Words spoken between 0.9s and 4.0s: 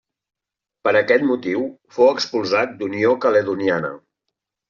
aquest motiu fou expulsat d'Unió Caledoniana.